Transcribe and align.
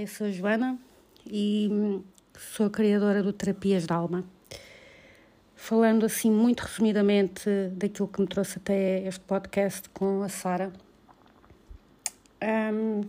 Eu 0.00 0.06
sou 0.06 0.28
a 0.28 0.30
Joana 0.30 0.78
e 1.26 1.68
sou 2.38 2.66
a 2.66 2.70
criadora 2.70 3.20
do 3.20 3.32
Terapias 3.32 3.84
da 3.84 3.96
Alma. 3.96 4.22
Falando 5.56 6.06
assim 6.06 6.30
muito 6.30 6.60
resumidamente 6.60 7.50
daquilo 7.72 8.06
que 8.06 8.20
me 8.20 8.28
trouxe 8.28 8.58
até 8.58 9.04
este 9.08 9.18
podcast 9.18 9.88
com 9.88 10.22
a 10.22 10.28
Sara. 10.28 10.72
Um, 12.40 13.02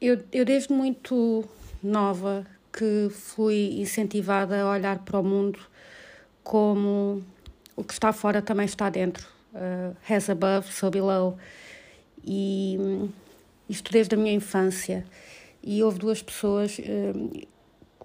eu, 0.00 0.24
eu 0.32 0.42
desde 0.42 0.72
muito 0.72 1.44
nova 1.82 2.46
que 2.72 3.10
fui 3.10 3.78
incentivada 3.78 4.62
a 4.62 4.70
olhar 4.70 5.00
para 5.00 5.20
o 5.20 5.22
mundo 5.22 5.58
como 6.42 7.22
o 7.76 7.84
que 7.84 7.92
está 7.92 8.10
fora 8.10 8.40
também 8.40 8.64
está 8.64 8.88
dentro. 8.88 9.28
Uh, 9.52 9.94
has 10.08 10.30
above, 10.30 10.72
so 10.72 10.90
below. 10.90 11.36
E 12.24 12.78
isto 13.72 13.90
desde 13.90 14.14
a 14.14 14.18
minha 14.18 14.34
infância. 14.34 15.04
E 15.62 15.82
houve 15.82 15.98
duas 15.98 16.22
pessoas 16.22 16.78
eh, 16.78 17.12
que 17.32 17.46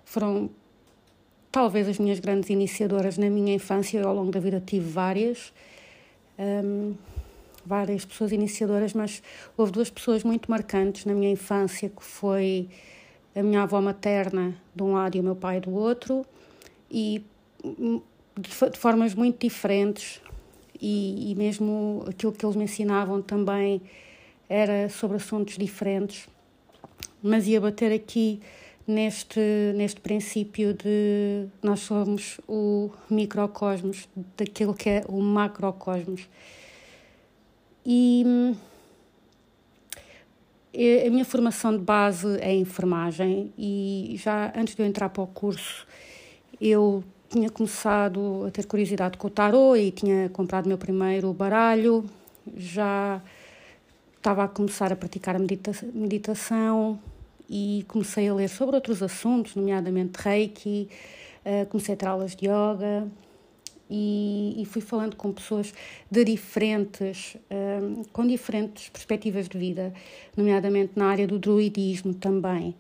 foram 0.06 0.50
talvez 1.52 1.88
as 1.88 2.00
minhas 2.00 2.20
grandes 2.20 2.50
iniciadoras 2.50 3.18
na 3.18 3.30
minha 3.30 3.54
infância. 3.54 4.00
Eu, 4.00 4.08
ao 4.08 4.16
longo 4.16 4.32
da 4.32 4.40
vida, 4.40 4.62
tive 4.66 4.90
várias. 4.90 5.54
Um, 6.40 6.44
ehm, 6.44 6.94
várias 7.66 8.06
pessoas 8.06 8.32
iniciadoras, 8.32 8.94
mas 8.94 9.22
houve 9.58 9.74
duas 9.74 9.90
pessoas 9.90 10.24
muito 10.24 10.50
marcantes 10.50 11.04
na 11.04 11.14
minha 11.14 11.30
infância, 11.30 11.90
que 11.90 12.02
foi 12.02 12.70
a 13.36 13.44
minha 13.44 13.64
avó 13.64 13.82
materna 13.82 14.56
de 14.74 14.84
um 14.84 14.94
lado 14.94 15.18
e 15.18 15.20
o 15.20 15.24
meu 15.24 15.36
pai 15.36 15.60
do 15.60 15.72
outro, 15.74 16.26
e 16.90 17.22
de, 17.62 18.50
de 18.72 18.80
formas 18.80 19.14
muito 19.14 19.42
diferentes, 19.42 20.22
e, 20.82 21.32
e 21.32 21.36
mesmo 21.36 22.06
aquilo 22.08 22.32
que 22.32 22.46
eles 22.46 22.56
me 22.56 22.64
ensinavam 22.64 23.22
também 23.22 23.82
era 24.50 24.90
sobre 24.90 25.18
assuntos 25.18 25.58
diferentes, 25.58 26.28
mas 27.22 27.48
ia 27.48 27.60
bater 27.60 27.92
aqui 27.92 28.42
neste, 28.88 29.40
neste 29.76 30.00
princípio 30.00 30.74
de 30.74 31.48
nós 31.62 31.82
somos 31.82 32.40
o 32.48 32.90
microcosmos 33.10 34.08
daquilo 34.38 34.74
que 34.74 34.90
é 34.90 35.04
o 35.08 35.22
macrocosmos. 35.22 36.28
E 37.86 38.56
a 41.06 41.10
minha 41.10 41.26
formação 41.26 41.72
de 41.72 41.84
base 41.84 42.38
é 42.40 42.54
enfermagem 42.54 43.52
e 43.58 44.16
já 44.18 44.54
antes 44.56 44.76
de 44.76 44.82
eu 44.82 44.86
entrar 44.86 45.10
para 45.10 45.24
o 45.24 45.28
curso 45.28 45.88
eu 46.60 47.04
tinha 47.30 47.50
começado 47.50 48.46
a 48.48 48.52
ter 48.52 48.66
curiosidade 48.66 49.18
com 49.18 49.28
o 49.28 49.30
tarot 49.30 49.80
e 49.80 49.92
tinha 49.92 50.30
comprado 50.30 50.68
meu 50.68 50.78
primeiro 50.78 51.34
baralho, 51.34 52.06
já 52.56 53.22
estava 54.28 54.44
a 54.44 54.48
começar 54.50 54.92
a 54.92 54.96
praticar 54.98 55.38
a 55.38 55.40
medita 55.40 55.72
meditação 55.94 57.00
e 57.50 57.86
comecei 57.88 58.28
a 58.28 58.34
ler 58.34 58.50
sobre 58.50 58.76
outros 58.76 59.02
assuntos, 59.02 59.56
nomeadamente 59.56 60.20
Reiki, 60.22 60.90
uh, 61.46 61.66
comecei 61.68 61.94
a 61.94 61.98
ter 61.98 62.08
aulas 62.08 62.36
de 62.36 62.46
yoga 62.46 63.08
e, 63.90 64.54
e 64.58 64.66
fui 64.66 64.82
falando 64.82 65.16
com 65.16 65.32
pessoas 65.32 65.74
de 66.12 66.26
diferentes, 66.26 67.36
uh, 67.36 68.06
com 68.12 68.28
diferentes 68.28 68.90
perspectivas 68.90 69.48
de 69.48 69.58
vida, 69.58 69.94
nomeadamente 70.36 70.92
na 70.98 71.06
área 71.06 71.26
do 71.26 71.40
druidismo 71.40 72.14
também, 72.14 72.76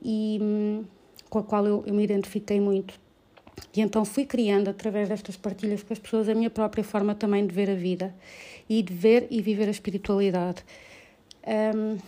e 0.00 0.38
um, 0.40 0.84
com 1.28 1.40
a 1.40 1.42
qual 1.42 1.66
eu, 1.66 1.82
eu 1.84 1.94
me 1.94 2.04
identifiquei 2.04 2.60
muito. 2.60 2.94
E 3.74 3.80
então 3.80 4.04
fui 4.04 4.24
criando, 4.24 4.68
através 4.68 5.08
destas 5.08 5.36
partilhas 5.36 5.82
com 5.82 5.92
as 5.92 5.98
pessoas, 5.98 6.28
a 6.28 6.34
minha 6.34 6.50
própria 6.50 6.82
forma 6.82 7.14
também 7.14 7.46
de 7.46 7.54
ver 7.54 7.70
a 7.70 7.74
vida 7.74 8.14
e 8.68 8.82
de 8.82 8.92
ver 8.92 9.26
e 9.30 9.40
viver 9.42 9.68
a 9.68 9.70
espiritualidade. 9.70 10.64
Um, 11.46 11.98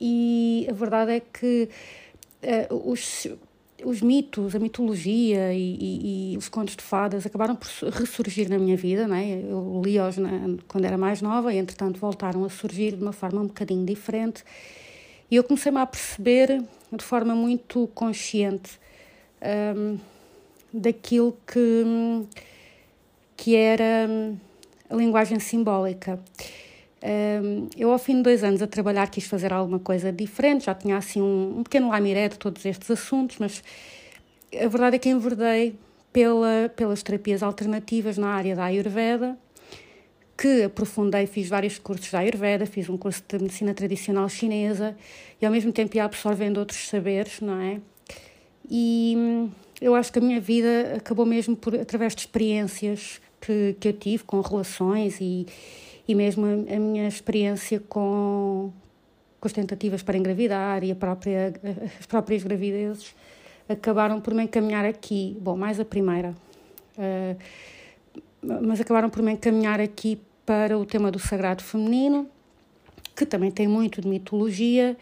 e 0.00 0.66
a 0.68 0.72
verdade 0.72 1.12
é 1.12 1.20
que 1.20 1.68
uh, 2.70 2.90
os, 2.90 3.26
os 3.84 4.00
mitos, 4.00 4.54
a 4.54 4.58
mitologia 4.58 5.52
e, 5.52 5.76
e, 5.78 6.32
e, 6.32 6.36
os 6.38 6.48
contos 6.48 6.74
de 6.76 6.82
fadas 6.82 7.26
acabaram 7.26 7.54
por 7.54 7.68
ressurgir 7.90 8.48
na 8.48 8.58
minha 8.58 8.76
vida, 8.76 9.06
né? 9.06 9.42
Eu 9.42 9.82
li-os 9.84 10.16
quando 10.66 10.84
era 10.84 10.96
mais 10.96 11.20
nova 11.20 11.52
e, 11.52 11.58
entretanto, 11.58 12.00
voltaram 12.00 12.44
a 12.44 12.48
surgir 12.48 12.96
de 12.96 13.02
uma 13.02 13.12
forma 13.12 13.42
um 13.42 13.46
bocadinho 13.46 13.84
diferente. 13.84 14.42
E 15.30 15.36
eu 15.36 15.44
comecei-me 15.44 15.78
a 15.78 15.86
perceber 15.86 16.62
de 16.90 17.04
forma 17.04 17.34
muito 17.34 17.86
consciente 17.94 18.80
um, 19.76 19.98
daquilo 20.72 21.36
que, 21.46 22.26
que 23.36 23.56
era 23.56 24.08
a 24.88 24.94
linguagem 24.94 25.38
simbólica. 25.38 26.18
Eu, 27.76 27.92
ao 27.92 27.98
fim 27.98 28.16
de 28.16 28.22
dois 28.22 28.44
anos 28.44 28.60
a 28.60 28.66
trabalhar, 28.66 29.08
quis 29.08 29.26
fazer 29.26 29.52
alguma 29.52 29.78
coisa 29.78 30.12
diferente, 30.12 30.66
já 30.66 30.74
tinha 30.74 30.96
assim 30.96 31.22
um, 31.22 31.60
um 31.60 31.62
pequeno 31.62 31.88
lamiré 31.88 32.28
de 32.28 32.38
todos 32.38 32.64
estes 32.64 32.90
assuntos, 32.90 33.38
mas 33.38 33.62
a 34.52 34.68
verdade 34.68 34.96
é 34.96 34.98
que 34.98 35.08
enverdei 35.08 35.74
pela, 36.12 36.70
pelas 36.76 37.02
terapias 37.02 37.42
alternativas 37.42 38.18
na 38.18 38.28
área 38.28 38.54
da 38.54 38.64
Ayurveda, 38.64 39.38
que 40.36 40.62
aprofundei, 40.62 41.26
fiz 41.26 41.48
vários 41.48 41.78
cursos 41.78 42.10
da 42.10 42.18
Ayurveda, 42.18 42.66
fiz 42.66 42.88
um 42.88 42.96
curso 42.96 43.22
de 43.28 43.38
medicina 43.38 43.74
tradicional 43.74 44.28
chinesa 44.28 44.96
e 45.40 45.46
ao 45.46 45.52
mesmo 45.52 45.72
tempo 45.72 45.96
ia 45.96 46.04
absorvendo 46.04 46.58
outros 46.58 46.88
saberes, 46.88 47.40
não 47.40 47.60
é? 47.60 47.80
E 48.68 49.48
eu 49.80 49.94
acho 49.94 50.12
que 50.12 50.18
a 50.18 50.22
minha 50.22 50.40
vida 50.40 50.94
acabou 50.96 51.24
mesmo 51.24 51.56
por 51.56 51.74
através 51.74 52.14
de 52.14 52.20
experiências 52.22 53.20
que, 53.40 53.76
que 53.80 53.88
eu 53.88 53.92
tive 53.92 54.24
com 54.24 54.40
relações 54.40 55.18
e, 55.20 55.46
e 56.06 56.14
mesmo 56.14 56.44
a, 56.46 56.74
a 56.76 56.78
minha 56.78 57.08
experiência 57.08 57.80
com, 57.88 58.72
com 59.40 59.48
as 59.48 59.52
tentativas 59.52 60.02
para 60.02 60.18
engravidar 60.18 60.84
e 60.84 60.94
própria, 60.94 61.54
as 61.98 62.06
próprias 62.06 62.42
gravidezes 62.42 63.14
acabaram 63.68 64.20
por 64.20 64.34
me 64.34 64.42
encaminhar 64.44 64.84
aqui. 64.84 65.36
Bom, 65.40 65.56
mais 65.56 65.78
a 65.78 65.84
primeira. 65.84 66.34
Uh, 66.98 67.36
mas 68.42 68.80
acabaram 68.80 69.08
por 69.08 69.22
me 69.22 69.32
encaminhar 69.32 69.80
aqui 69.80 70.20
para 70.44 70.76
o 70.76 70.84
tema 70.84 71.10
do 71.10 71.18
sagrado 71.18 71.62
feminino, 71.62 72.28
que 73.14 73.24
também 73.24 73.50
tem 73.50 73.68
muito 73.68 74.00
de 74.00 74.08
mitologia, 74.08 74.96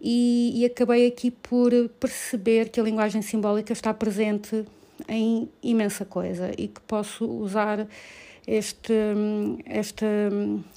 e, 0.00 0.52
e 0.54 0.64
acabei 0.64 1.06
aqui 1.06 1.30
por 1.30 1.70
perceber 2.00 2.68
que 2.68 2.80
a 2.80 2.82
linguagem 2.82 3.22
simbólica 3.22 3.72
está 3.72 3.92
presente 3.92 4.64
em 5.08 5.48
imensa 5.62 6.04
coisa 6.04 6.52
e 6.56 6.68
que 6.68 6.80
posso 6.82 7.24
usar 7.24 7.86
este, 8.46 8.94
esta 9.66 10.06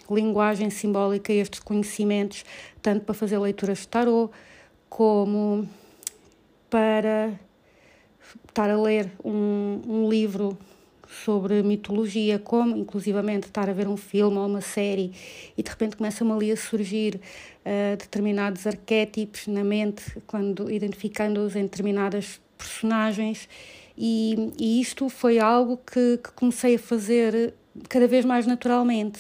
linguagem 0.09 0.69
simbólica, 0.69 1.31
estes 1.31 1.59
conhecimentos, 1.59 2.43
tanto 2.81 3.05
para 3.05 3.15
fazer 3.15 3.39
leituras 3.39 3.79
de 3.79 3.87
tarot, 3.87 4.31
como 4.89 5.67
para 6.69 7.39
estar 8.47 8.69
a 8.69 8.81
ler 8.81 9.11
um, 9.23 9.81
um 9.87 10.09
livro 10.09 10.57
sobre 11.23 11.61
mitologia, 11.61 12.39
como 12.39 12.75
inclusivamente 12.77 13.47
estar 13.47 13.69
a 13.69 13.73
ver 13.73 13.87
um 13.87 13.97
filme 13.97 14.37
ou 14.37 14.45
uma 14.45 14.61
série 14.61 15.11
e 15.57 15.61
de 15.61 15.69
repente 15.69 15.95
começam 15.95 16.33
ali 16.33 16.51
a 16.51 16.57
surgir 16.57 17.15
uh, 17.15 17.97
determinados 17.97 18.65
arquétipos 18.65 19.47
na 19.47 19.63
mente, 19.63 20.03
quando 20.25 20.71
identificando-os 20.71 21.55
em 21.55 21.63
determinadas 21.63 22.39
personagens 22.57 23.49
e, 23.97 24.51
e 24.57 24.81
isto 24.81 25.09
foi 25.09 25.39
algo 25.39 25.77
que, 25.77 26.17
que 26.17 26.31
comecei 26.31 26.75
a 26.75 26.79
fazer 26.79 27.53
cada 27.89 28.07
vez 28.07 28.25
mais 28.25 28.47
naturalmente. 28.47 29.19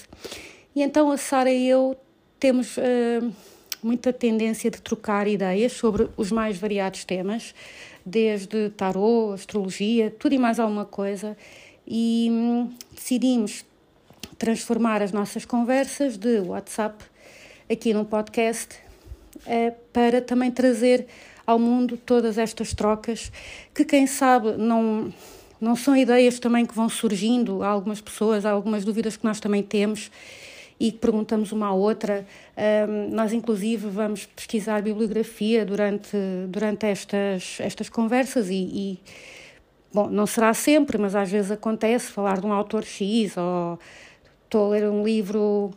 E 0.75 0.81
então 0.81 1.11
a 1.11 1.17
Sara 1.17 1.51
e 1.51 1.67
eu 1.67 1.97
temos 2.39 2.77
uh, 2.77 3.31
muita 3.83 4.13
tendência 4.13 4.71
de 4.71 4.81
trocar 4.81 5.27
ideias 5.27 5.73
sobre 5.73 6.09
os 6.15 6.31
mais 6.31 6.57
variados 6.57 7.03
temas, 7.03 7.53
desde 8.05 8.69
tarô, 8.71 9.31
astrologia, 9.33 10.09
tudo 10.17 10.33
e 10.33 10.39
mais 10.39 10.59
alguma 10.59 10.85
coisa, 10.85 11.37
e 11.87 12.27
hum, 12.31 12.73
decidimos 12.93 13.65
transformar 14.37 15.01
as 15.01 15.11
nossas 15.11 15.45
conversas 15.45 16.17
de 16.17 16.39
WhatsApp 16.39 17.03
aqui 17.71 17.93
num 17.93 18.03
podcast 18.03 18.75
uh, 19.37 19.75
para 19.93 20.21
também 20.21 20.51
trazer 20.51 21.07
ao 21.45 21.59
mundo 21.59 21.97
todas 21.97 22.37
estas 22.37 22.73
trocas, 22.73 23.31
que 23.73 23.83
quem 23.83 24.07
sabe 24.07 24.53
não, 24.57 25.13
não 25.59 25.75
são 25.75 25.95
ideias 25.95 26.39
também 26.39 26.65
que 26.65 26.73
vão 26.73 26.89
surgindo 26.89 27.63
a 27.63 27.67
algumas 27.67 28.01
pessoas, 28.01 28.45
há 28.45 28.51
algumas 28.51 28.85
dúvidas 28.85 29.17
que 29.17 29.25
nós 29.25 29.39
também 29.39 29.63
temos 29.63 30.11
e 30.79 30.91
que 30.91 30.97
perguntamos 30.97 31.51
uma 31.51 31.67
à 31.67 31.73
outra. 31.73 32.25
Um, 32.57 33.13
nós, 33.13 33.31
inclusive, 33.33 33.87
vamos 33.87 34.25
pesquisar 34.25 34.81
bibliografia 34.81 35.63
durante, 35.63 36.17
durante 36.47 36.87
estas, 36.87 37.57
estas 37.59 37.87
conversas 37.87 38.49
e, 38.49 38.55
e, 38.55 38.99
bom, 39.93 40.09
não 40.09 40.25
será 40.25 40.53
sempre, 40.53 40.97
mas 40.97 41.15
às 41.15 41.29
vezes 41.29 41.51
acontece 41.51 42.11
falar 42.11 42.39
de 42.39 42.45
um 42.45 42.53
autor 42.53 42.83
X 42.83 43.35
ou 43.37 43.79
estou 44.45 44.67
a 44.67 44.69
ler 44.69 44.89
um 44.89 45.03
livro 45.03 45.71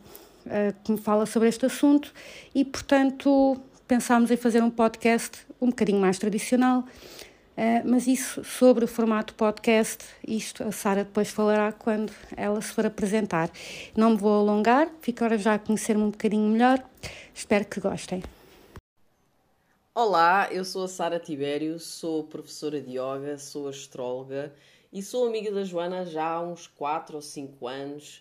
uh, 0.46 0.75
que 0.82 0.93
me 0.93 0.99
fala 0.99 1.26
sobre 1.26 1.49
este 1.49 1.66
assunto 1.66 2.12
e, 2.55 2.64
portanto, 2.64 3.56
pensámos 3.87 4.31
em 4.31 4.37
fazer 4.37 4.62
um 4.62 4.70
podcast 4.70 5.38
um 5.61 5.69
bocadinho 5.69 6.00
mais 6.00 6.19
tradicional, 6.19 6.81
uh, 6.81 7.82
mas 7.84 8.06
isso 8.06 8.44
sobre 8.44 8.84
o 8.84 8.88
formato 8.88 9.34
podcast, 9.34 10.05
isto 10.26 10.62
a 10.64 10.72
Sara 10.72 11.05
depois 11.05 11.31
falará 11.31 11.72
quando 11.72 12.12
ela 12.37 12.61
se 12.61 12.72
for 12.72 12.87
apresentar. 12.87 13.50
Não 13.96 14.11
me 14.11 14.16
vou 14.16 14.40
alongar, 14.40 14.88
fico 15.00 15.25
agora 15.25 15.38
já 15.38 15.55
a 15.55 15.58
conhecer-me 15.58 16.02
um 16.02 16.11
bocadinho 16.11 16.49
melhor, 16.50 16.82
espero 17.34 17.64
que 17.64 17.81
gostem. 17.81 18.22
Olá, 19.96 20.49
eu 20.50 20.64
sou 20.64 20.82
a 20.82 20.88
Sara 20.88 21.20
Tibério, 21.20 21.79
sou 21.79 22.25
professora 22.25 22.81
de 22.81 22.99
yoga, 22.99 23.38
sou 23.38 23.69
astróloga 23.69 24.52
e 24.93 25.00
sou 25.00 25.25
amiga 25.25 25.52
da 25.52 25.62
Joana 25.62 26.05
já 26.05 26.31
há 26.31 26.43
uns 26.43 26.67
4 26.67 27.14
ou 27.14 27.23
5 27.23 27.69
anos. 27.69 28.20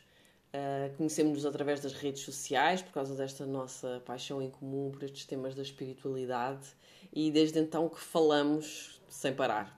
Uh, 0.54 0.96
Conhecemos-nos 0.96 1.48
através 1.48 1.80
das 1.80 1.94
redes 1.94 2.22
sociais 2.22 2.84
por 2.84 2.94
causa 2.94 3.16
desta 3.16 3.48
nossa 3.48 4.04
paixão 4.06 4.40
em 4.40 4.52
comum 4.52 4.92
por 4.92 5.02
estes 5.02 5.25
temas 5.25 5.56
da 5.56 5.64
espiritualidade 5.64 6.68
e 7.12 7.31
desde 7.31 7.58
então 7.58 7.90
que 7.90 8.00
falamos 8.00 9.02
sem 9.10 9.34
parar. 9.34 9.76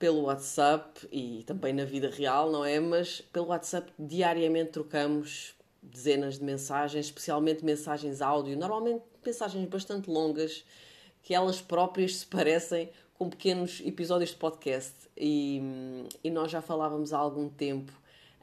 Pelo 0.00 0.22
WhatsApp 0.22 1.06
e 1.12 1.44
também 1.44 1.72
na 1.72 1.84
vida 1.84 2.10
real, 2.10 2.50
não 2.50 2.64
é? 2.64 2.80
Mas 2.80 3.20
pelo 3.20 3.46
WhatsApp 3.46 3.92
diariamente 3.96 4.72
trocamos 4.72 5.54
dezenas 5.80 6.40
de 6.40 6.44
mensagens, 6.44 7.06
especialmente 7.06 7.64
mensagens 7.64 8.20
áudio, 8.20 8.58
normalmente 8.58 9.04
mensagens 9.24 9.68
bastante 9.68 10.10
longas 10.10 10.64
que 11.22 11.34
elas 11.34 11.60
próprias 11.60 12.16
se 12.16 12.26
parecem 12.26 12.90
com 13.14 13.30
pequenos 13.30 13.80
episódios 13.84 14.30
de 14.30 14.36
podcast. 14.36 14.94
E, 15.16 15.62
e 16.24 16.30
nós 16.30 16.50
já 16.50 16.60
falávamos 16.60 17.12
há 17.12 17.18
algum 17.18 17.48
tempo 17.48 17.92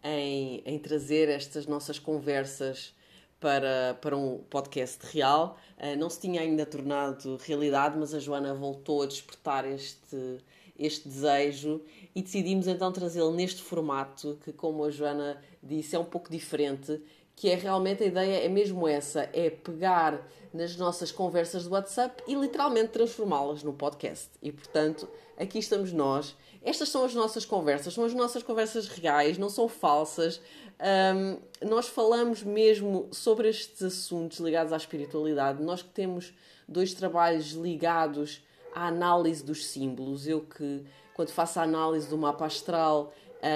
em, 0.03 0.61
em 0.65 0.79
trazer 0.79 1.27
estas 1.29 1.65
nossas 1.65 1.99
conversas 1.99 2.93
para, 3.39 3.97
para 4.01 4.15
um 4.17 4.39
podcast 4.49 4.99
real. 5.11 5.57
Uh, 5.77 5.97
não 5.97 6.09
se 6.09 6.19
tinha 6.19 6.41
ainda 6.41 6.65
tornado 6.65 7.37
realidade, 7.37 7.97
mas 7.97 8.13
a 8.13 8.19
Joana 8.19 8.53
voltou 8.53 9.01
a 9.01 9.05
despertar 9.05 9.65
este, 9.65 10.37
este 10.77 11.07
desejo 11.07 11.81
e 12.13 12.21
decidimos 12.21 12.67
então 12.67 12.91
trazê-lo 12.91 13.33
neste 13.33 13.61
formato 13.61 14.37
que, 14.43 14.51
como 14.51 14.83
a 14.83 14.91
Joana 14.91 15.41
disse, 15.61 15.95
é 15.95 15.99
um 15.99 16.05
pouco 16.05 16.29
diferente 16.29 17.01
que 17.39 17.49
é 17.49 17.55
realmente 17.55 18.03
a 18.03 18.05
ideia 18.05 18.45
é 18.45 18.49
mesmo 18.49 18.85
essa, 18.85 19.29
é 19.31 19.49
pegar 19.49 20.27
nas 20.53 20.75
nossas 20.75 21.09
conversas 21.09 21.63
do 21.63 21.71
WhatsApp 21.71 22.21
e 22.27 22.35
literalmente 22.35 22.89
transformá-las 22.89 23.63
no 23.63 23.71
podcast. 23.71 24.31
E 24.43 24.51
portanto, 24.51 25.07
aqui 25.37 25.57
estamos 25.57 25.93
nós. 25.93 26.35
Estas 26.61 26.89
são 26.89 27.05
as 27.05 27.15
nossas 27.15 27.45
conversas, 27.45 27.93
são 27.93 28.03
as 28.03 28.13
nossas 28.13 28.43
conversas 28.43 28.89
reais, 28.89 29.37
não 29.37 29.49
são 29.49 29.69
falsas. 29.69 30.41
Um, 30.81 31.37
nós 31.65 31.87
falamos 31.87 32.43
mesmo 32.43 33.07
sobre 33.09 33.47
estes 33.47 33.83
assuntos 33.83 34.39
ligados 34.39 34.73
à 34.73 34.75
espiritualidade. 34.75 35.63
Nós 35.63 35.81
que 35.81 35.91
temos 35.91 36.33
dois 36.67 36.93
trabalhos 36.93 37.51
ligados 37.53 38.43
à 38.75 38.87
análise 38.87 39.45
dos 39.45 39.65
símbolos. 39.65 40.27
Eu 40.27 40.41
que, 40.41 40.83
quando 41.13 41.29
faço 41.29 41.57
a 41.61 41.63
análise 41.63 42.09
do 42.09 42.17
mapa 42.17 42.45
astral, 42.45 43.13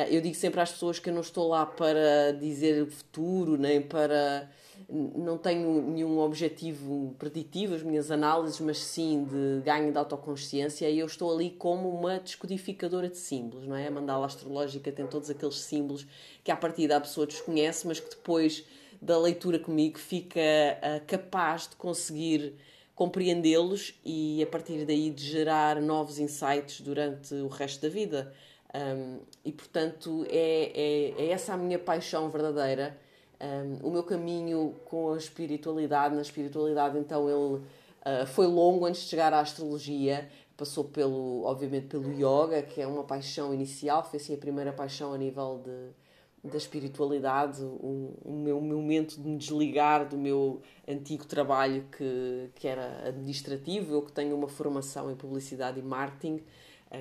eu 0.10 0.22
digo 0.22 0.36
sempre 0.36 0.62
às 0.62 0.72
pessoas 0.72 1.00
que 1.00 1.10
eu 1.10 1.14
não 1.14 1.22
estou 1.22 1.48
lá 1.50 1.66
para 1.66 2.32
dizer 2.40 2.84
o 2.84 2.92
futuro, 2.92 3.58
nem 3.58 3.82
para. 3.82 4.50
Não 4.90 5.38
tenho 5.38 5.82
nenhum 5.82 6.20
objetivo 6.20 7.16
preditivo, 7.18 7.74
as 7.76 7.84
minhas 7.84 8.12
análises, 8.12 8.60
mas 8.60 8.78
sim 8.80 9.24
de 9.24 9.64
ganho 9.64 9.92
de 9.92 9.98
autoconsciência. 9.98 10.90
E 10.90 11.00
eu 11.00 11.06
estou 11.06 11.34
ali 11.34 11.52
como 11.52 11.90
uma 11.90 12.20
descodificadora 12.20 13.08
de 13.10 13.18
símbolos, 13.18 13.66
não 13.68 13.76
é? 13.76 13.88
A 13.88 13.92
mandala 13.92 14.26
astrológica 14.26 14.92
tem 14.92 15.08
todos 15.08 15.30
aqueles 15.30 15.60
símbolos 15.60 16.06
que, 16.44 16.52
à 16.52 16.56
partida, 16.56 16.98
a 16.98 17.02
pessoa 17.02 17.26
desconhece, 17.26 17.88
mas 17.88 18.00
que 18.00 18.10
depois 18.10 18.66
da 19.02 19.18
leitura 19.18 19.60
comigo 19.60 20.00
fica 20.00 20.40
uh, 20.40 21.06
capaz 21.06 21.68
de 21.68 21.76
conseguir 21.76 22.56
compreendê-los 22.96 23.94
e, 24.06 24.42
a 24.42 24.48
partir 24.48 24.86
daí, 24.86 25.10
de 25.10 25.24
gerar 25.24 25.82
novos 25.82 26.20
insights 26.20 26.80
durante 26.82 27.34
o 27.34 27.48
resto 27.48 27.82
da 27.82 27.90
vida. 27.90 28.34
Um, 28.74 29.20
e 29.46 29.52
portanto 29.52 30.26
é, 30.28 30.72
é, 30.74 31.26
é, 31.26 31.30
essa 31.30 31.54
a 31.54 31.58
minha 31.58 31.78
paixão 31.78 32.30
verdadeira. 32.30 32.98
Um, 33.40 33.88
o 33.88 33.92
meu 33.92 34.04
caminho 34.04 34.76
com 34.86 35.14
a 35.14 35.18
espiritualidade, 35.18 36.16
na 36.16 36.22
espiritualidade, 36.22 36.98
então 36.98 37.28
ele 37.30 37.62
uh, 37.66 38.26
foi 38.28 38.48
longo 38.48 38.86
antes 38.86 39.02
de 39.02 39.10
chegar 39.10 39.34
à 39.34 39.42
astrologia. 39.42 40.30
Passou 40.56 40.86
pelo, 40.86 41.44
obviamente, 41.44 41.88
pelo 41.88 42.12
yoga, 42.14 42.62
que 42.62 42.82
é 42.82 42.88
uma 42.88 43.04
paixão 43.04 43.54
inicial, 43.54 44.04
foi 44.04 44.18
assim 44.18 44.36
a 44.36 44.38
primeira 44.38 44.72
paixão 44.72 45.12
a 45.12 45.18
nível 45.18 45.62
de, 45.64 46.50
da 46.50 46.58
espiritualidade, 46.58 47.64
o, 47.64 48.14
o, 48.24 48.34
meu, 48.34 48.60
o 48.60 48.62
meu 48.62 48.78
momento 48.78 49.16
de 49.20 49.28
me 49.28 49.38
desligar 49.38 50.08
do 50.08 50.18
meu 50.18 50.62
antigo 50.88 51.26
trabalho 51.26 51.86
que, 51.98 52.50
que 52.56 52.68
era 52.68 53.08
administrativo. 53.08 53.94
Eu 53.94 54.02
que 54.04 54.12
tenho 54.12 54.36
uma 54.36 54.48
formação 54.48 55.12
em 55.12 55.16
publicidade 55.16 55.80
e 55.80 55.84
marketing, 55.84 56.42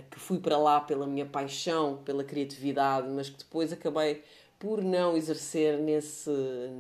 que 0.01 0.19
fui 0.19 0.39
para 0.39 0.57
lá 0.57 0.81
pela 0.81 1.07
minha 1.07 1.27
paixão 1.27 1.99
pela 2.05 2.25
criatividade, 2.25 3.09
mas 3.09 3.29
que 3.29 3.39
depois 3.39 3.73
acabei 3.73 4.23
por 4.59 4.81
não 4.83 5.17
exercer 5.17 5.77
nesse, 5.79 6.31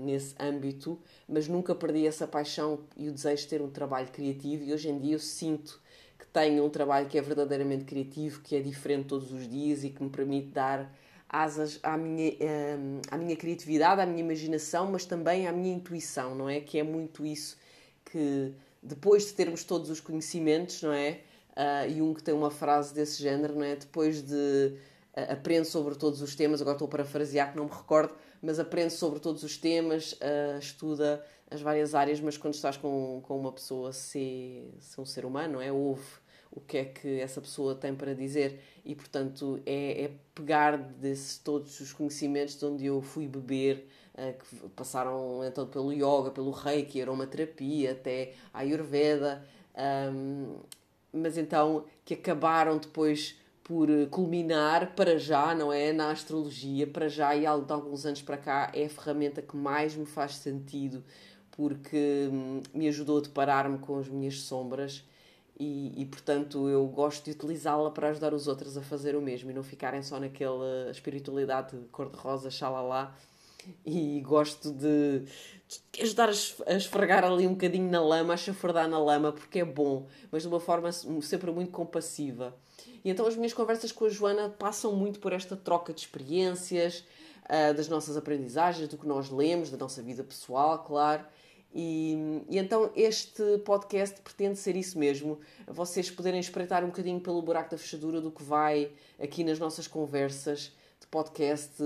nesse 0.05 0.35
âmbito, 0.38 0.99
mas 1.29 1.49
nunca 1.49 1.75
perdi 1.75 2.06
essa 2.06 2.29
paixão 2.29 2.79
e 2.97 3.09
o 3.09 3.12
desejo 3.12 3.43
de 3.43 3.49
ter 3.49 3.61
um 3.61 3.69
trabalho 3.69 4.06
criativo. 4.09 4.62
E 4.62 4.73
hoje 4.73 4.88
em 4.88 4.99
dia 5.00 5.14
eu 5.14 5.19
sinto 5.19 5.81
que 6.17 6.25
tenho 6.29 6.64
um 6.64 6.70
trabalho 6.70 7.09
que 7.09 7.19
é 7.19 7.20
verdadeiramente 7.20 7.85
criativo, 7.85 8.41
que 8.41 8.55
é 8.55 8.61
diferente 8.61 9.09
todos 9.09 9.32
os 9.32 9.49
dias 9.49 9.82
e 9.82 9.91
que 9.91 10.00
me 10.00 10.11
permite 10.11 10.49
dar 10.49 10.94
asas 11.29 11.81
à 11.82 11.97
minha, 11.97 12.37
eh, 12.38 12.76
à 13.11 13.19
minha 13.19 13.35
criatividade, 13.35 14.00
à 14.00 14.06
minha 14.06 14.20
imaginação, 14.20 14.88
mas 14.88 15.05
também 15.05 15.49
à 15.49 15.53
minha 15.53 15.75
intuição, 15.75 16.37
não 16.37 16.49
é? 16.49 16.61
Que 16.61 16.79
é 16.79 16.85
muito 16.85 17.26
isso 17.26 17.59
que 18.05 18.53
depois 18.81 19.26
de 19.26 19.32
termos 19.32 19.64
todos 19.64 19.91
os 19.91 19.99
conhecimentos, 19.99 20.82
não 20.82 20.93
é? 20.93 21.23
Uh, 21.52 21.90
e 21.90 22.00
um 22.00 22.14
que 22.14 22.22
tem 22.22 22.32
uma 22.32 22.50
frase 22.50 22.94
desse 22.94 23.22
género, 23.22 23.54
não 23.54 23.64
é? 23.64 23.76
Depois 23.76 24.22
de 24.22 24.75
uh, 25.14 25.32
aprende 25.32 25.66
sobre 25.66 25.94
todos 25.94 26.22
os 26.22 26.34
temas, 26.34 26.62
agora 26.62 26.76
estou 26.76 26.87
a 26.87 26.90
parafrasear 26.90 27.50
que 27.50 27.58
não 27.58 27.66
me 27.66 27.70
recordo, 27.70 28.14
mas 28.40 28.58
aprende 28.58 28.94
sobre 28.94 29.20
todos 29.20 29.43
os 29.43 29.58
temas, 29.58 30.12
uh, 30.12 30.58
estuda 30.58 31.22
as 31.50 31.60
várias 31.60 31.94
áreas, 31.94 32.20
mas 32.20 32.38
quando 32.38 32.54
estás 32.54 32.78
com, 32.78 33.20
com 33.22 33.38
uma 33.38 33.52
pessoa, 33.52 33.93
se, 33.93 34.66
se 34.81 34.99
um 34.99 35.04
ser 35.04 35.26
humano, 35.26 35.54
não 35.54 35.60
é? 35.60 35.70
Ouve 35.70 36.22
o 36.50 36.60
que 36.60 36.78
é 36.78 36.84
que 36.87 37.20
essa 37.20 37.40
pessoa 37.40 37.75
tem 37.75 37.94
para 37.94 38.14
dizer 38.14 38.60
e, 38.82 38.94
portanto, 38.94 39.60
é, 39.66 40.04
é 40.04 40.10
pegar 40.34 40.78
desses 40.78 41.37
todos 41.37 41.81
os 41.81 41.93
conhecimentos 41.93 42.58
de 42.58 42.64
onde 42.64 42.87
eu 42.87 43.00
fui 43.00 43.26
beber, 43.26 43.88
que 44.14 44.69
passaram 44.76 45.43
então 45.43 45.66
pelo 45.66 45.90
yoga, 45.90 46.31
pelo 46.31 46.50
reiki, 46.50 47.00
aromaterapia, 47.00 47.93
até 47.93 48.34
a 48.52 48.58
ayurveda, 48.58 49.43
um, 50.12 50.56
mas 51.12 51.37
então 51.37 51.85
que 52.05 52.14
acabaram 52.14 52.79
depois 52.79 53.38
por 53.62 53.88
eh, 53.91 54.06
culminar 54.06 54.94
para 54.94 55.19
já, 55.19 55.55
não 55.55 55.73
é? 55.73 55.93
Na 55.93 56.11
astrologia, 56.11 56.87
para 56.87 57.09
já 57.09 57.35
e 57.37 57.41
de 57.41 57.47
alguns 57.47 58.05
anos 58.06 58.23
para 58.23 58.37
cá, 58.37 58.70
é 58.75 58.87
a 58.87 58.88
ferramenta 58.88 59.41
que 59.43 59.56
mais 59.56 59.94
me 59.94 60.06
faz 60.06 60.37
sentido 60.37 61.05
porque 61.53 62.29
hum, 62.32 62.62
me 62.75 62.88
ajudou 62.88 63.19
a 63.19 63.20
deparar-me 63.20 63.79
com 63.79 63.99
as 63.99 64.09
minhas 64.09 64.40
sombras 64.40 65.04
e, 65.59 65.92
e 66.00 66.07
portanto 66.07 66.69
eu 66.69 66.87
gosto 66.87 67.25
de 67.26 67.33
utilizá-la 67.33 67.90
para 67.90 68.09
ajudar 68.09 68.35
os 68.35 68.49
outros 68.49 68.76
a 68.76 68.83
fazer 68.83 69.14
o 69.14 69.21
mesmo 69.23 69.50
e 69.50 69.54
não 69.54 69.62
ficarem 69.62 70.02
só 70.02 70.19
naquela 70.19 70.90
espiritualidade 70.90 71.76
cor-de-rosa, 71.92 72.50
xalala, 72.50 73.14
e 73.85 74.21
gosto 74.21 74.73
de, 74.73 75.21
de 75.21 76.02
ajudar 76.02 76.28
a 76.28 76.75
esfregar 76.75 77.25
ali 77.25 77.47
um 77.47 77.52
bocadinho 77.52 77.90
na 77.90 78.02
lama, 78.02 78.35
a 78.35 78.37
chafurdar 78.37 78.88
na 78.88 78.99
lama, 78.99 79.33
porque 79.33 79.61
é 79.61 79.64
bom, 79.64 80.07
mas 80.31 80.42
de 80.42 80.49
uma 80.49 80.61
forma 80.61 80.90
sempre 80.92 81.50
muito 81.50 81.71
compassiva. 81.71 82.57
E 83.04 83.11
então 83.11 83.26
as 83.26 83.37
minhas 83.37 83.52
conversas 83.52 83.90
com 83.90 84.04
a 84.04 84.09
Joana 84.09 84.49
passam 84.49 84.95
muito 84.95 85.19
por 85.21 85.33
esta 85.33 85.57
troca 85.57 85.92
de 85.92 86.00
experiências, 86.00 87.04
uh, 87.45 87.75
das 87.75 87.88
nossas 87.88 88.16
aprendizagens, 88.16 88.88
do 88.88 88.97
que 88.97 89.07
nós 89.07 89.31
lemos, 89.31 89.71
da 89.71 89.76
nossa 89.76 90.02
vida 90.02 90.23
pessoal, 90.23 90.78
claro. 90.85 91.25
E, 91.75 92.42
e, 92.50 92.59
então 92.59 92.90
este 92.95 93.59
podcast 93.64 94.21
pretende 94.21 94.59
ser 94.59 94.76
isso 94.76 94.99
mesmo, 94.99 95.40
vocês 95.66 96.11
poderem 96.11 96.38
espreitar 96.38 96.85
um 96.85 96.88
bocadinho 96.88 97.19
pelo 97.19 97.40
buraco 97.40 97.71
da 97.71 97.78
fechadura 97.78 98.21
do 98.21 98.31
que 98.31 98.42
vai 98.42 98.90
aqui 99.19 99.42
nas 99.42 99.59
nossas 99.59 99.87
conversas 99.87 100.71
de 101.00 101.07
podcast, 101.07 101.83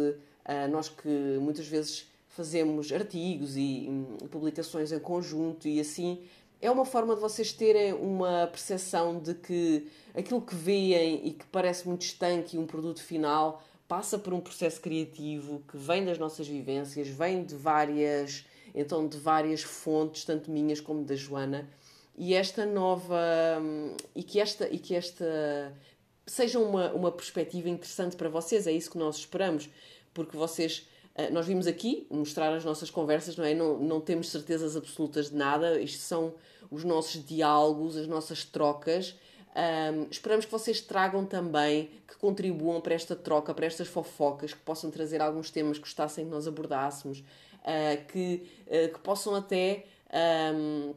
nós 0.71 0.89
que 0.89 1.09
muitas 1.41 1.67
vezes 1.67 2.07
fazemos 2.29 2.93
artigos 2.93 3.57
e 3.57 3.87
um, 3.89 4.29
publicações 4.29 4.93
em 4.93 4.99
conjunto 4.99 5.67
e 5.67 5.81
assim 5.81 6.23
é 6.61 6.71
uma 6.71 6.85
forma 6.85 7.15
de 7.15 7.21
vocês 7.21 7.53
terem 7.53 7.93
uma 7.93 8.47
percepção 8.47 9.19
de 9.19 9.35
que 9.35 9.87
aquilo 10.15 10.41
que 10.41 10.55
veem 10.55 11.27
e 11.27 11.31
que 11.33 11.47
parece 11.47 11.87
muito 11.87 12.03
estanque 12.03 12.57
e 12.57 12.59
um 12.59 12.67
produto 12.67 13.03
final 13.03 13.63
passa 13.87 14.19
por 14.19 14.33
um 14.33 14.41
processo 14.41 14.81
criativo 14.81 15.63
que 15.69 15.77
vem 15.77 16.05
das 16.05 16.19
nossas 16.19 16.49
vivências, 16.49 17.09
vem 17.09 17.45
de 17.45 17.55
várias, 17.55 18.45
então 18.75 19.07
de 19.07 19.17
várias 19.17 19.63
fontes, 19.63 20.25
tanto 20.25 20.51
minhas 20.51 20.81
como 20.81 21.05
da 21.05 21.15
Joana, 21.15 21.69
e 22.17 22.35
esta 22.35 22.67
nova 22.67 23.17
hum, 23.61 23.95
e 24.15 24.23
que 24.23 24.41
esta 24.41 24.67
e 24.69 24.79
que 24.79 24.95
esta 24.95 25.73
seja 26.27 26.59
uma, 26.59 26.93
uma 26.93 27.13
perspectiva 27.13 27.69
interessante 27.69 28.17
para 28.17 28.29
vocês, 28.29 28.67
é 28.67 28.73
isso 28.73 28.91
que 28.91 28.99
nós 28.99 29.17
esperamos 29.19 29.69
porque 30.17 30.35
vocês. 30.35 30.89
Eh, 31.15 31.31
nós 31.31 31.47
vimos 31.47 31.67
aqui 31.67 32.07
mostrar 32.11 32.53
as 32.55 32.65
nossas 32.65 32.91
conversas, 32.91 33.37
não 33.37 33.45
é? 33.45 33.55
Não, 33.55 33.79
não 33.79 34.01
temos 34.01 34.31
certezas 34.31 34.75
absolutas 34.75 35.29
de 35.29 35.37
nada, 35.37 35.79
isto 35.79 36.01
são 36.01 36.35
os 36.71 36.83
nossos 36.83 37.25
diálogos, 37.25 37.97
as 37.97 38.07
nossas 38.09 38.45
trocas. 38.45 39.15
Um, 39.57 40.07
esperamos 40.11 40.45
que 40.45 40.53
vocês 40.53 40.81
tragam 40.81 41.25
também, 41.25 41.91
que 42.07 42.17
contribuam 42.17 42.81
para 42.81 42.95
esta 42.95 43.15
troca, 43.15 43.55
para 43.55 43.67
estas 43.67 43.89
fofocas, 43.89 44.53
que 44.53 44.61
possam 44.61 44.91
trazer 44.91 45.23
alguns 45.23 45.51
temas 45.51 45.79
que 45.79 45.85
gostassem 45.85 46.25
que 46.27 46.31
nós 46.31 46.47
abordássemos, 46.47 47.21
uh, 47.21 48.07
que, 48.09 48.47
uh, 48.67 48.93
que 48.93 48.99
possam 49.01 49.35
até 49.35 49.85
um, 50.55 50.95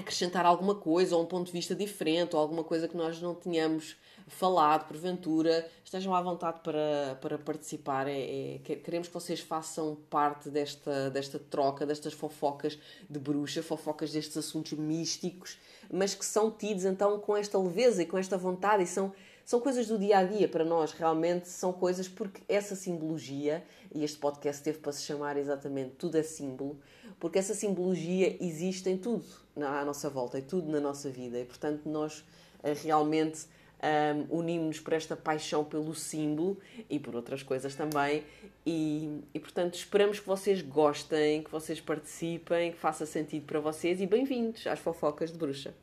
acrescentar 0.00 0.44
alguma 0.44 0.74
coisa, 0.74 1.16
ou 1.16 1.22
um 1.22 1.26
ponto 1.26 1.46
de 1.46 1.52
vista 1.52 1.74
diferente, 1.74 2.34
ou 2.34 2.42
alguma 2.42 2.64
coisa 2.64 2.88
que 2.88 2.96
nós 2.96 3.20
não 3.20 3.34
tínhamos 3.34 3.96
falado, 4.30 4.86
porventura, 4.86 5.68
estejam 5.84 6.14
à 6.14 6.22
vontade 6.22 6.60
para, 6.62 7.18
para 7.20 7.38
participar. 7.38 8.06
É, 8.06 8.56
é, 8.56 8.58
queremos 8.58 9.08
que 9.08 9.14
vocês 9.14 9.40
façam 9.40 9.96
parte 10.08 10.48
desta, 10.48 11.10
desta 11.10 11.38
troca, 11.38 11.84
destas 11.84 12.12
fofocas 12.12 12.78
de 13.08 13.18
bruxa, 13.18 13.62
fofocas 13.62 14.12
destes 14.12 14.36
assuntos 14.36 14.72
místicos, 14.72 15.58
mas 15.92 16.14
que 16.14 16.24
são 16.24 16.50
tidos 16.50 16.84
então 16.84 17.18
com 17.18 17.36
esta 17.36 17.58
leveza 17.58 18.02
e 18.02 18.06
com 18.06 18.16
esta 18.16 18.38
vontade 18.38 18.84
e 18.84 18.86
são 18.86 19.12
são 19.44 19.60
coisas 19.60 19.86
do 19.86 19.98
dia 19.98 20.18
a 20.18 20.24
dia 20.24 20.48
para 20.48 20.64
nós, 20.64 20.92
realmente 20.92 21.48
são 21.48 21.72
coisas 21.72 22.08
porque 22.08 22.40
essa 22.48 22.74
simbologia, 22.74 23.64
e 23.94 24.04
este 24.04 24.18
podcast 24.18 24.62
teve 24.62 24.78
para 24.78 24.92
se 24.92 25.02
chamar 25.02 25.36
exatamente 25.36 25.96
Tudo 25.96 26.16
é 26.16 26.22
Símbolo, 26.22 26.78
porque 27.18 27.38
essa 27.38 27.54
simbologia 27.54 28.36
existe 28.40 28.88
em 28.88 28.96
tudo 28.96 29.24
à 29.56 29.84
nossa 29.84 30.08
volta, 30.08 30.38
em 30.38 30.42
tudo 30.42 30.70
na 30.70 30.80
nossa 30.80 31.10
vida, 31.10 31.38
e 31.38 31.44
portanto 31.44 31.82
nós 31.86 32.24
eh, 32.62 32.72
realmente 32.72 33.46
um, 33.80 34.38
unimos-nos 34.38 34.80
por 34.80 34.92
esta 34.92 35.16
paixão 35.16 35.64
pelo 35.64 35.94
símbolo 35.94 36.58
e 36.88 36.98
por 36.98 37.16
outras 37.16 37.42
coisas 37.42 37.74
também. 37.74 38.24
E, 38.64 39.22
e, 39.32 39.40
portanto, 39.40 39.74
esperamos 39.74 40.20
que 40.20 40.26
vocês 40.26 40.60
gostem, 40.60 41.42
que 41.42 41.50
vocês 41.50 41.80
participem, 41.80 42.72
que 42.72 42.78
faça 42.78 43.06
sentido 43.06 43.46
para 43.46 43.60
vocês 43.60 44.00
e 44.00 44.06
bem-vindos 44.06 44.66
às 44.66 44.78
fofocas 44.78 45.32
de 45.32 45.38
bruxa. 45.38 45.74